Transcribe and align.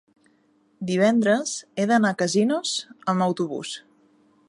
Divendres 0.91 1.53
he 1.83 1.87
d'anar 1.93 2.13
a 2.15 2.19
Casinos 2.25 2.75
amb 3.15 3.31
autobús. 3.31 3.81